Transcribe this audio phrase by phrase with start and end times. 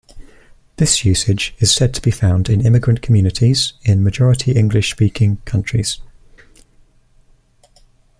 [0.77, 6.01] This usage is said to be found in immigrant communities in majority-English-speaking countries.